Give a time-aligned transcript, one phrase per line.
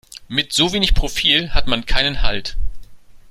[0.27, 2.57] Mit so wenig Profil hat man keinen Halt.